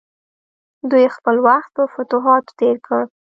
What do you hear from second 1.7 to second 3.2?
په فتوحاتو تیر کړ.